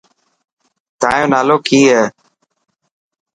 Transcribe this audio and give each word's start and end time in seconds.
تايو 0.99 1.25
نالو 1.33 1.55
ڪي 1.67 1.79
هي. 1.91 2.03